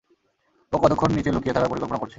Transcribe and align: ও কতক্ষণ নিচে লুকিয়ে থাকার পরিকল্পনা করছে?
ও 0.73 0.77
কতক্ষণ 0.77 1.09
নিচে 1.17 1.29
লুকিয়ে 1.31 1.55
থাকার 1.55 1.71
পরিকল্পনা 1.71 1.99
করছে? 1.99 2.09